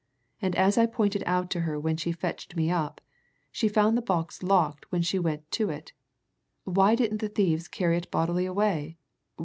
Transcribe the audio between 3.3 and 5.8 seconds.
she found this box locked when she went to